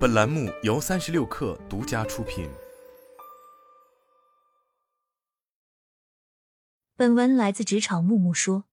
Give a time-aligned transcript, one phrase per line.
[0.00, 2.48] 本栏目由三十六氪独家出品。
[6.96, 8.64] 本文来自职场木木说，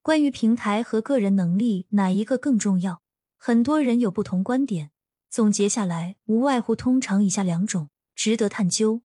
[0.00, 3.02] 关于平台和个人能力哪一个更重要，
[3.36, 4.90] 很多人有不同观点。
[5.28, 9.02] 总结下来，无外乎通常以下两种，值得探究。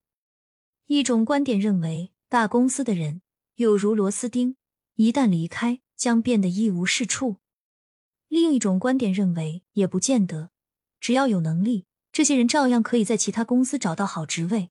[0.86, 3.22] 一种观点认为，大公司的人
[3.56, 4.56] 有如螺丝钉，
[4.96, 7.42] 一旦离开，将变得一无是处。
[8.30, 10.53] 另一种观点认为，也不见得。
[11.04, 14.70] 只要有能力，这些人照样可以在其他公司找到好职位。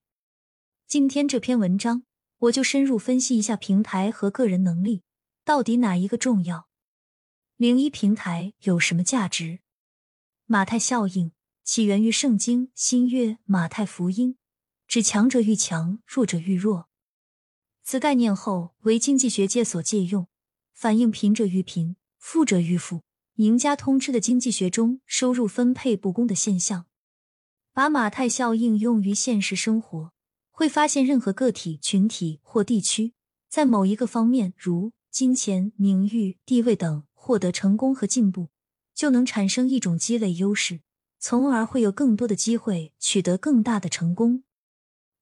[0.86, 2.04] 今天这篇文章，
[2.38, 5.02] 我就深入分析一下平台和个人能力
[5.44, 6.70] 到底哪一个重要。
[7.58, 9.58] 零一平台有什么价值？
[10.46, 11.32] 马太效应
[11.64, 14.38] 起源于圣经新约马太福音，
[14.88, 16.88] 指强者愈强，弱者愈弱。
[17.84, 20.26] 此概念后为经济学界所借用，
[20.72, 23.02] 反映贫者愈贫，富者愈富。
[23.36, 26.86] 赢家通吃的经济学中，收入分配不公的现象。
[27.72, 30.12] 把马太效应用于现实生活，
[30.50, 33.14] 会发现任何个体、群体或地区
[33.48, 38.50] 在某一个方面，如金钱、名誉、地位等，获得成功和进步，
[38.94, 40.80] 就能产生一种积累优势，
[41.18, 44.44] 从而会有更多的机会取得更大的成功。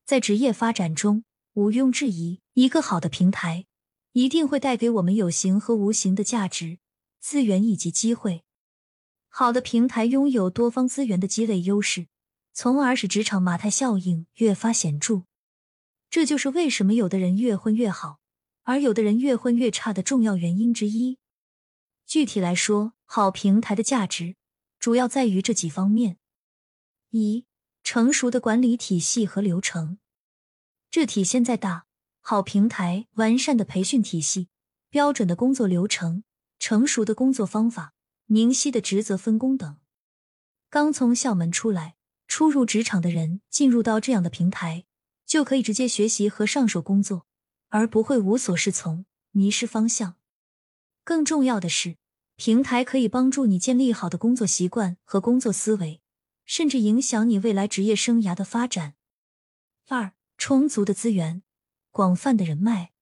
[0.05, 1.23] 在职业发展中，
[1.55, 3.67] 毋庸置疑，一个好的平台
[4.13, 6.79] 一定会带给我们有形和无形的价值。
[7.21, 8.45] 资源以及机会，
[9.29, 12.09] 好的平台拥有多方资源的积累优势，
[12.53, 15.25] 从而使职场马太效应越发显著。
[16.09, 18.19] 这就是为什么有的人越混越好，
[18.63, 21.19] 而有的人越混越差的重要原因之一。
[22.07, 24.35] 具体来说，好平台的价值
[24.79, 26.17] 主要在于这几方面：
[27.11, 27.47] 一、
[27.85, 29.99] 成熟的管理体系和流程，
[30.91, 31.87] 这体现在大
[32.21, 34.49] 好平台完善的培训体系、
[34.89, 36.25] 标准的工作流程。
[36.71, 37.95] 成熟的工作方法、
[38.27, 39.79] 明晰的职责分工等。
[40.69, 41.97] 刚从校门出来、
[42.29, 44.85] 初入职场的人进入到这样的平台，
[45.27, 47.27] 就可以直接学习和上手工作，
[47.71, 50.15] 而不会无所适从、迷失方向。
[51.03, 51.97] 更重要的是，
[52.37, 56.01] 平台可以帮助你建立好的工作习惯和工作思维，
[56.45, 58.95] 甚至影响你未来职业生涯的发展。
[59.89, 61.43] 二、充足的资源、
[61.91, 62.93] 广泛的人脉。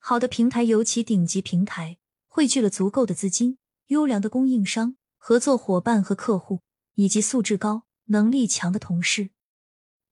[0.00, 1.98] 好的平台，尤其顶级平台。
[2.32, 3.58] 汇聚了足够的资金、
[3.88, 6.60] 优良的供应商、合作伙伴和客户，
[6.94, 9.30] 以及素质高、能力强的同事。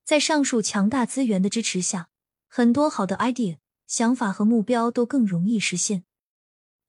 [0.03, 2.09] 在上述强大资源的支持下，
[2.49, 6.03] 很多好的 idea、想法和目标都更容易实现。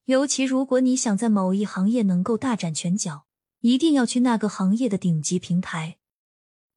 [0.06, 3.26] 尤其如果你想在某一行业能够大展拳脚，
[3.60, 5.98] 一定要去那个行业的顶级平台。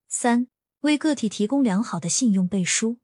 [0.08, 0.48] 三、
[0.82, 3.00] 为个体提供良好的信用背书。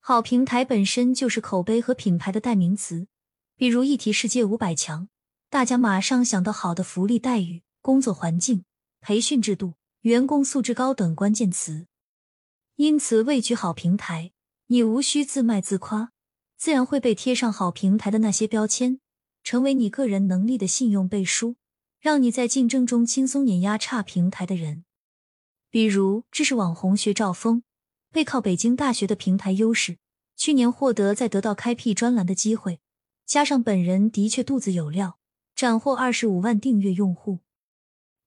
[0.00, 3.06] 好平台本身就是口碑和品牌的代名词。
[3.58, 5.08] 比如一提世界五百强，
[5.48, 8.66] 大家马上想到好的福利待遇、工作环境、
[9.00, 11.86] 培训制度、员工素质高等关键词。
[12.74, 14.32] 因此，位居好平台，
[14.66, 16.12] 你无需自卖自夸，
[16.58, 19.00] 自然会被贴上好平台的那些标签，
[19.42, 21.56] 成为你个人能力的信用背书，
[21.98, 24.84] 让你在竞争中轻松碾压差平台的人。
[25.70, 27.62] 比如，知识网红薛兆丰，
[28.12, 29.96] 背靠北京大学的平台优势，
[30.36, 32.80] 去年获得在得到开辟专栏的机会。
[33.26, 35.18] 加上本人的确肚子有料，
[35.56, 37.40] 斩获二十五万订阅用户。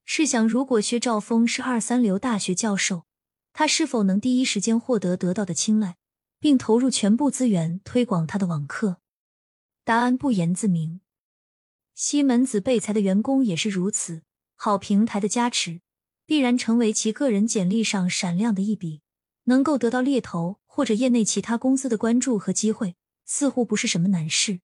[0.03, 3.05] 试想，如果薛兆丰是二三流大学教授，
[3.53, 5.95] 他是否能第一时间获得得到的青睐，
[6.39, 8.97] 并投入全部资源推广他的网课？
[9.85, 10.99] 答案不言自明。
[11.95, 14.23] 西门子备才的员工也是如此，
[14.55, 15.79] 好平台的加持，
[16.25, 19.01] 必然成为其个人简历上闪亮的一笔，
[19.45, 24.59] 能够得到猎头或者业内其他公司的关注和机会，似乎不是什么难事。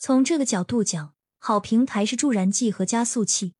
[0.00, 3.54] 从这个角度讲，好平台是助燃剂和加速器，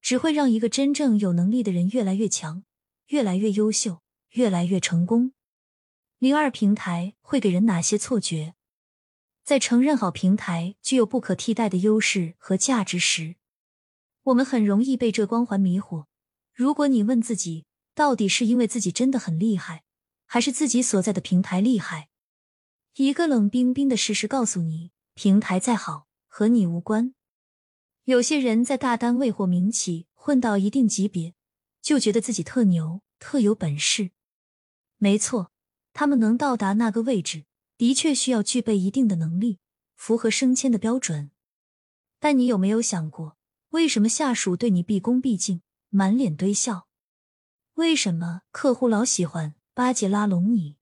[0.00, 2.64] 只会让一个真正有能力的人越来越强，
[3.06, 4.00] 越来越优秀，
[4.30, 5.32] 越来越成功。
[6.18, 8.54] 零二平台会给人哪些错觉？
[9.44, 13.36] 在承认好平台具有不可替代的优势和价值时，
[14.24, 16.06] 我们很容易被这光环迷惑。
[16.52, 19.84] 如果你问自己，到底是因为自己真的很厉害，
[20.26, 22.08] 还是自己所在的平台厉害？
[22.96, 24.90] 一个冷冰冰的事实告诉你。
[25.14, 27.14] 平台再好，和你无关。
[28.02, 31.34] 有些人在大单位或民企混到一定级别，
[31.80, 34.10] 就觉得自己特牛、特有本事。
[34.98, 35.52] 没错，
[35.92, 37.44] 他们能到达那个位置，
[37.78, 39.60] 的确需要具备一定的能力，
[39.94, 41.30] 符合升迁的标准。
[42.18, 43.36] 但你有没有想过，
[43.70, 46.88] 为什么下属对你毕恭毕敬、满脸堆笑？
[47.74, 50.76] 为什么客户老喜欢巴结拉拢你？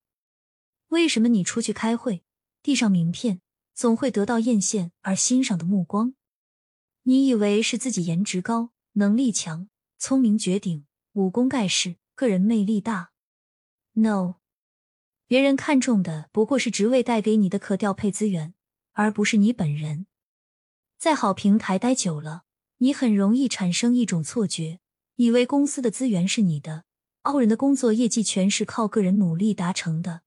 [0.87, 2.23] 为什么你出去开会，
[2.63, 3.42] 递上名片？
[3.73, 6.15] 总会得到艳羡而欣赏的目光。
[7.03, 9.67] 你以为是自己颜值高、能力强、
[9.97, 13.11] 聪明绝顶、武功盖世，个人魅力大。
[13.93, 14.35] No，
[15.27, 18.53] 别人看重的不过是职位带给你的可调配资源，
[18.93, 20.07] 而不是你本人。
[20.97, 22.43] 在好平台待久了，
[22.77, 24.79] 你很容易产生一种错觉，
[25.17, 26.85] 以为公司的资源是你的，
[27.23, 30.21] 傲人的工作业绩全是靠个人努力达成的。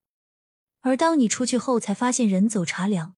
[0.82, 3.16] 而当你出去后，才发现人走茶凉，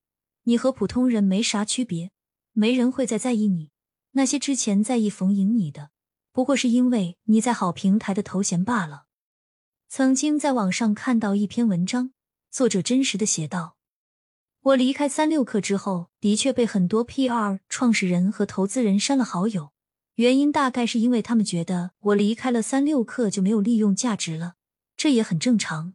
[0.48, 2.10] 你和普通人没啥区别，
[2.54, 3.70] 没人会再在意你。
[4.12, 5.90] 那些之前在意逢迎你的，
[6.32, 9.04] 不过是因为你在好平台的头衔罢了。
[9.90, 12.12] 曾经在网上看到一篇文章，
[12.50, 13.76] 作者真实的写道
[14.72, 19.72] ：“我离开三六氪之后，的确被很多 PR 创始人和投资人删了好友，
[20.14, 24.54] 原因大概是因为他们觉得我离开了三六氪就没有利用价值了，
[24.96, 25.92] 这也很正常。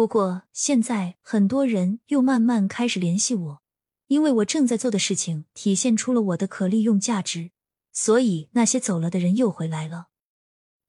[0.00, 3.62] 不过现在很多人又慢慢开始联系我，
[4.06, 7.50] 因为我正在做的事情体现出了我的可利用价值，
[7.92, 10.06] 所以那些走了的人又回来了。”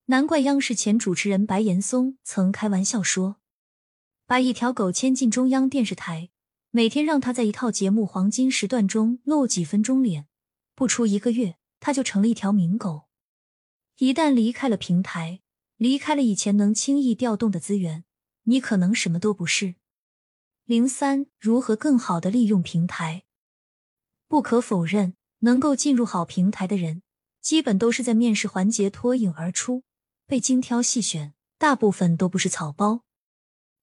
[0.08, 3.36] 难怪央视前主持人白岩松曾开玩笑说
[4.26, 6.30] ：“把一条狗牵进中央电视台，
[6.70, 10.28] 每天让它在一套节目黄金时段中露几分钟脸，
[10.74, 13.10] 不出一个月，它就成了一条名狗。
[13.98, 15.42] 一旦离开了平台，
[15.76, 18.06] 离开了以前能轻易调动的资源，
[18.44, 19.76] 你可能什么都不是。”
[20.66, 23.24] 零三，如何更好的利用平台？
[24.28, 27.02] 不可否认，能够进入好平台的人，
[27.42, 29.84] 基本都是在面试环节脱颖而出。
[30.26, 33.04] 被精挑细选，大部分都不是草包。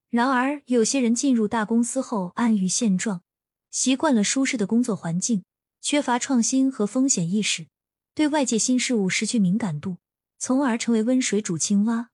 [0.09, 3.23] 然而，有些人进入大公司后安于现状，
[3.71, 5.45] 习惯了舒适的工作环境，
[5.83, 7.67] 缺乏创新和风险意识，
[8.15, 9.99] 对外界新事物失去敏感度，
[10.39, 12.09] 从而成为温水煮青蛙。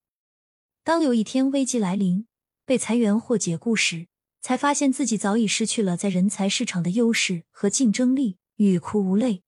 [0.83, 2.27] 当有一天危机来临，
[2.65, 4.09] 被裁员或解雇时，
[4.41, 9.43] 才发现自己早已失去了在人才市场的优势和竞争力，欲哭无泪。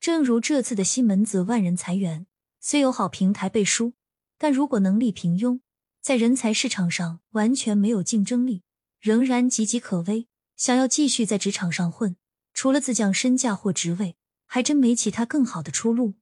[0.00, 2.26] 正如这次的西门子万人裁员。
[2.66, 3.92] 虽有好平台背书，
[4.38, 5.60] 但如果能力平庸，
[6.00, 8.62] 在人才市场上完全没有竞争力，
[9.00, 10.28] 仍然岌岌可危。
[10.56, 12.16] 想要继续在职场上混，
[12.54, 14.16] 除了自降身价或职位，
[14.46, 16.14] 还真没其他更好的出路。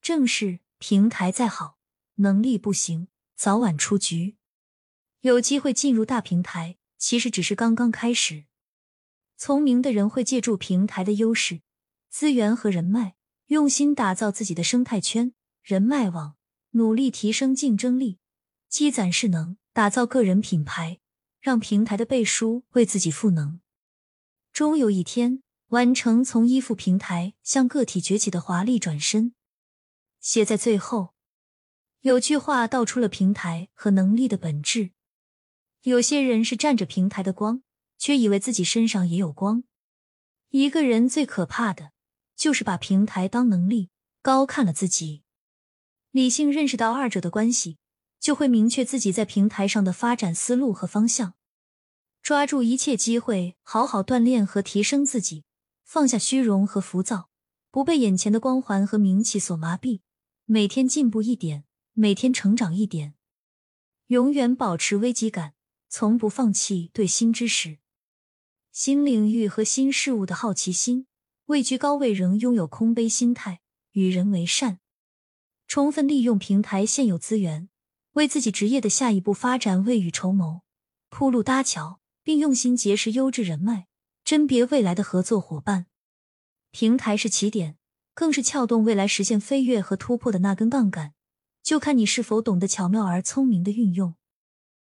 [0.00, 1.78] 正是平台再好，
[2.16, 4.35] 能力不行，早晚出局。
[5.20, 8.44] 有机会进入大平台，其实只是刚刚开始。
[9.36, 11.60] 聪明的人会借助平台的优势、
[12.08, 13.16] 资源和人脉，
[13.46, 15.34] 用心打造自己的生态圈。
[15.62, 16.36] 人脉网，
[16.70, 18.18] 努力提升竞争力，
[18.68, 21.00] 积攒势能，打造个人品牌，
[21.40, 23.60] 让平台的背书为自己赋能，
[24.52, 29.34] 终有一天完成从依附平台向个体崛起的华丽转身。
[30.20, 31.14] 写在最后，
[32.02, 34.92] 有句话道出了平台和能力的本质：
[35.86, 37.62] 有些人是占着平台的光，
[37.96, 39.62] 却以为自己身上也有光。
[40.50, 41.92] 一个人最可怕的
[42.34, 43.90] 就是把平台当能力，
[44.20, 45.22] 高看了自己。
[46.10, 47.78] 理性认识到二者的关系，
[48.18, 51.34] 就会明确自己在平台上的发展思路和方向，
[52.20, 55.44] 抓住一切机会，好好锻炼和提升自己，
[55.84, 57.28] 放下虚荣和浮躁，
[57.70, 60.00] 不被眼前的光环和名气所麻痹，
[60.46, 61.62] 每天进步一点，
[61.92, 63.14] 每天成长一点，
[64.08, 65.52] 永远保持危机感，
[65.88, 67.78] 从不放弃对新知识、
[68.72, 71.06] 新领域和新事物的好奇心，
[71.46, 73.60] 位居高位仍拥有空杯心态，
[73.92, 74.80] 与人为善。
[75.68, 77.68] 充分利用平台现有资源，
[78.12, 80.62] 为自己职业的下一步发展未雨绸缪、
[81.08, 83.86] 铺路搭桥，并用心结识优质人脉，
[84.24, 85.86] 甄别未来的合作伙伴。
[86.70, 87.78] 平台是起点，
[88.12, 91.14] 更是撬动未来实现飞跃和突破的那根杠杆，
[91.62, 94.14] 就看你是否懂得巧妙而聪明的运用。